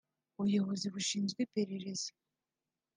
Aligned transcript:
ubuyobozi 0.37 0.85
bushinzwe 0.93 1.39
iperereza 1.47 2.09